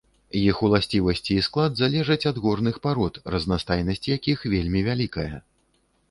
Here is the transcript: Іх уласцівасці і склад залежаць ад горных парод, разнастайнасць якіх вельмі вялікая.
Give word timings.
Іх 0.37 0.61
уласцівасці 0.67 1.33
і 1.41 1.41
склад 1.47 1.75
залежаць 1.81 2.25
ад 2.31 2.39
горных 2.45 2.79
парод, 2.85 3.19
разнастайнасць 3.35 4.09
якіх 4.15 4.39
вельмі 4.55 4.81
вялікая. 4.89 5.29